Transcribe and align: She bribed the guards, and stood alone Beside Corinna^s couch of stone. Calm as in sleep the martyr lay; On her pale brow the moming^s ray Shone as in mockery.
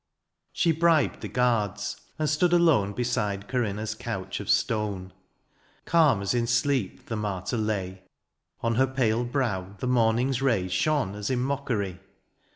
She 0.51 0.71
bribed 0.71 1.21
the 1.21 1.27
guards, 1.27 1.95
and 2.17 2.27
stood 2.27 2.53
alone 2.53 2.91
Beside 2.93 3.47
Corinna^s 3.47 3.95
couch 3.95 4.39
of 4.39 4.49
stone. 4.49 5.13
Calm 5.85 6.23
as 6.23 6.33
in 6.33 6.47
sleep 6.47 7.05
the 7.05 7.15
martyr 7.15 7.57
lay; 7.57 8.01
On 8.61 8.73
her 8.81 8.87
pale 8.87 9.23
brow 9.23 9.75
the 9.77 9.85
moming^s 9.87 10.41
ray 10.41 10.67
Shone 10.69 11.13
as 11.13 11.29
in 11.29 11.41
mockery. 11.41 11.99